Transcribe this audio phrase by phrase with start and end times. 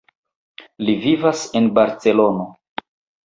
[0.87, 2.47] Li vivas en Barcelono.